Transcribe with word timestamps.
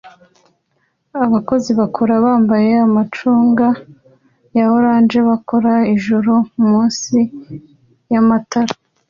Abakozi 1.23 1.69
bakora 1.79 2.13
bambaye 2.25 2.71
amacunga 2.87 3.67
ya 4.57 4.65
orange 4.77 5.17
bakora 5.29 5.71
nijoro 5.85 6.33
munsi 6.63 7.17
yamatara 8.13 8.73